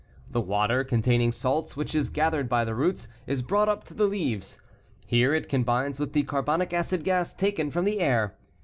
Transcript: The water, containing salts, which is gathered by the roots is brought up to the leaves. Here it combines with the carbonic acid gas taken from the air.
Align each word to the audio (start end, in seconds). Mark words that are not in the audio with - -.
The 0.31 0.41
water, 0.41 0.83
containing 0.83 1.31
salts, 1.31 1.77
which 1.77 1.93
is 1.93 2.09
gathered 2.09 2.49
by 2.49 2.65
the 2.65 2.73
roots 2.73 3.07
is 3.27 3.43
brought 3.43 3.69
up 3.69 3.83
to 3.83 3.93
the 3.93 4.07
leaves. 4.07 4.59
Here 5.05 5.35
it 5.35 5.47
combines 5.47 5.99
with 5.99 6.13
the 6.13 6.23
carbonic 6.23 6.73
acid 6.73 7.03
gas 7.03 7.35
taken 7.35 7.69
from 7.69 7.85
the 7.85 7.99
air. 7.99 8.35